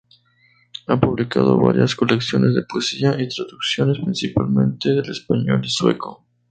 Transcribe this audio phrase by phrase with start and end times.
[0.87, 6.25] Ha publicado varias colecciones de poesía y traducciones, principalmente del español y sueco.